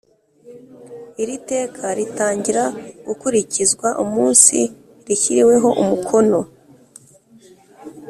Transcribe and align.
Iri 1.21 1.35
teka 1.49 1.85
ritangira 1.97 2.63
gukurikizwa 3.07 3.87
umunsi 4.03 4.57
rishyiriweho 5.05 5.69
umukono 5.81 6.39